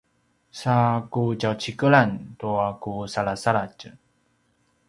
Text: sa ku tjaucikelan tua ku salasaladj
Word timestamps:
sa 0.59 0.75
ku 1.11 1.23
tjaucikelan 1.41 2.11
tua 2.39 2.67
ku 2.81 2.93
salasaladj 3.13 3.79